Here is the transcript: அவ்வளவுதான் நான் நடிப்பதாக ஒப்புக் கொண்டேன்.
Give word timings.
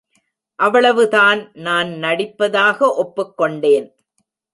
அவ்வளவுதான் 0.59 1.51
நான் 1.57 1.87
நடிப்பதாக 1.87 2.79
ஒப்புக் 2.95 3.37
கொண்டேன். 3.37 3.87